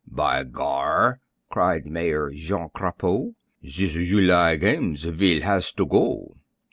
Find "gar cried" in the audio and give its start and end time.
0.45-1.85